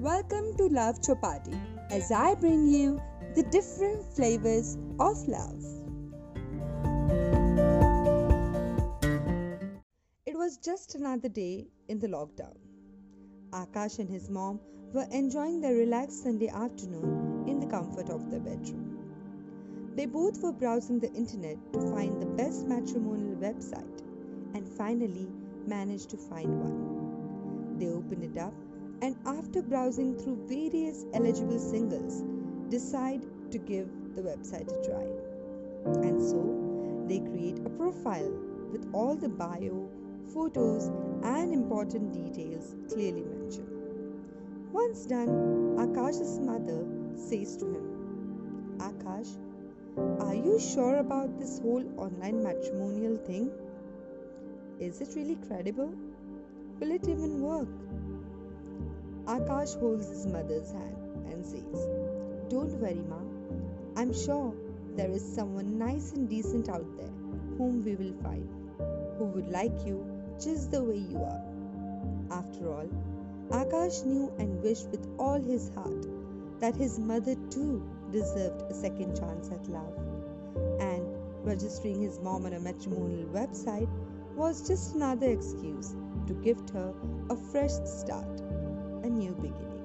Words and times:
Welcome 0.00 0.56
to 0.56 0.66
Love 0.68 1.02
Chopati 1.02 1.60
as 1.90 2.10
I 2.10 2.34
bring 2.34 2.66
you 2.66 3.02
the 3.34 3.42
different 3.42 4.02
flavors 4.02 4.78
of 4.98 5.28
love. 5.28 5.62
It 10.24 10.38
was 10.38 10.56
just 10.56 10.94
another 10.94 11.28
day 11.28 11.66
in 11.88 11.98
the 11.98 12.06
lockdown. 12.06 12.56
Akash 13.50 13.98
and 13.98 14.08
his 14.08 14.30
mom 14.30 14.58
were 14.94 15.06
enjoying 15.12 15.60
their 15.60 15.74
relaxed 15.74 16.22
Sunday 16.22 16.48
afternoon 16.48 17.44
in 17.46 17.60
the 17.60 17.66
comfort 17.66 18.08
of 18.08 18.30
their 18.30 18.40
bedroom. 18.40 18.96
They 19.96 20.06
both 20.06 20.42
were 20.42 20.52
browsing 20.52 20.98
the 20.98 21.12
internet 21.12 21.58
to 21.74 21.80
find 21.90 22.22
the 22.22 22.42
best 22.42 22.66
matrimonial 22.66 23.36
website 23.36 24.00
and 24.54 24.66
finally 24.66 25.28
managed 25.66 26.08
to 26.08 26.16
find 26.16 26.58
one. 26.58 27.78
They 27.78 27.88
opened 27.88 28.24
it 28.24 28.38
up 28.40 28.54
and 29.02 29.16
after 29.26 29.62
browsing 29.62 30.16
through 30.18 30.46
various 30.46 31.04
eligible 31.14 31.58
singles, 31.58 32.22
decide 32.68 33.22
to 33.50 33.58
give 33.58 33.88
the 34.14 34.22
website 34.22 34.68
a 34.68 34.84
try. 34.84 35.06
And 36.06 36.20
so 36.20 37.04
they 37.08 37.20
create 37.20 37.58
a 37.64 37.70
profile 37.70 38.30
with 38.70 38.88
all 38.92 39.16
the 39.16 39.28
bio, 39.28 39.88
photos, 40.32 40.88
and 41.24 41.52
important 41.52 42.12
details 42.12 42.76
clearly 42.92 43.22
mentioned. 43.22 43.68
Once 44.72 45.06
done, 45.06 45.28
Akash's 45.78 46.38
mother 46.38 46.86
says 47.16 47.56
to 47.56 47.66
him, 47.66 48.76
Akash, 48.78 49.36
are 50.20 50.34
you 50.34 50.60
sure 50.60 50.98
about 50.98 51.38
this 51.40 51.58
whole 51.58 51.84
online 51.96 52.42
matrimonial 52.42 53.16
thing? 53.16 53.50
Is 54.78 55.00
it 55.00 55.14
really 55.16 55.36
credible? 55.48 55.92
Will 56.78 56.92
it 56.92 57.08
even 57.08 57.42
work? 57.42 57.68
Akash 59.26 59.78
holds 59.78 60.08
his 60.08 60.26
mother's 60.26 60.72
hand 60.72 60.96
and 61.30 61.44
says, 61.44 61.88
Don't 62.48 62.72
worry, 62.80 63.02
Ma. 63.08 63.20
I'm 63.96 64.12
sure 64.12 64.54
there 64.96 65.10
is 65.10 65.34
someone 65.34 65.78
nice 65.78 66.12
and 66.12 66.28
decent 66.28 66.68
out 66.68 66.86
there 66.96 67.12
whom 67.56 67.84
we 67.84 67.94
will 67.94 68.14
find, 68.22 68.48
who 69.18 69.24
would 69.26 69.48
like 69.50 69.86
you 69.86 70.04
just 70.42 70.70
the 70.70 70.82
way 70.82 70.96
you 70.96 71.18
are. 71.18 71.42
After 72.30 72.72
all, 72.72 72.88
Akash 73.50 74.04
knew 74.04 74.32
and 74.38 74.62
wished 74.62 74.88
with 74.88 75.06
all 75.18 75.40
his 75.40 75.70
heart 75.74 76.06
that 76.60 76.76
his 76.76 76.98
mother 76.98 77.34
too 77.50 77.82
deserved 78.12 78.62
a 78.70 78.74
second 78.74 79.18
chance 79.18 79.50
at 79.50 79.68
love. 79.68 79.94
And 80.80 81.04
registering 81.44 82.00
his 82.00 82.20
mom 82.20 82.46
on 82.46 82.52
a 82.52 82.60
matrimonial 82.60 83.28
website 83.28 83.88
was 84.36 84.66
just 84.66 84.94
another 84.94 85.30
excuse 85.30 85.94
to 86.26 86.34
gift 86.34 86.70
her 86.70 86.94
a 87.28 87.36
fresh 87.36 87.72
start, 87.84 88.40
a 89.02 89.08
new 89.08 89.32
beginning. 89.32 89.79